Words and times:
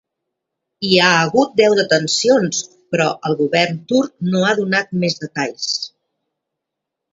Hi 0.87 0.95
ha 0.99 1.09
hagut 1.17 1.51
deu 1.61 1.75
detencions, 1.79 2.63
però 2.95 3.07
el 3.31 3.37
govern 3.43 3.79
turc 3.93 4.27
no 4.33 4.43
ha 4.49 4.57
donat 4.63 4.99
més 5.05 5.23
detalls. 5.27 5.71